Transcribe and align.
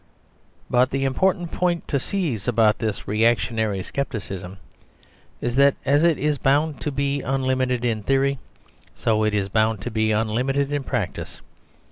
But 0.67 0.89
the 0.89 1.03
important 1.05 1.51
point 1.51 1.87
to 1.89 1.99
seize 1.99 2.47
about 2.47 2.79
this 2.79 3.07
reactionary 3.07 3.83
scepticism 3.83 4.57
is 5.41 5.57
that 5.57 5.75
as 5.85 6.01
it 6.03 6.17
is 6.17 6.39
bound 6.39 6.81
to 6.81 6.91
be 6.91 7.21
unlimited 7.21 7.85
in 7.85 8.01
theory, 8.01 8.39
so 8.95 9.23
it 9.23 9.35
is 9.35 9.47
bound 9.47 9.79
to 9.81 9.91
be 9.91 10.11
unlimited 10.11 10.71
in 10.71 10.81
practice. 10.83 11.39